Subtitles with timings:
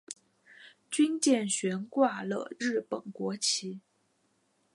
[0.89, 3.81] 军舰悬挂了日本国旗。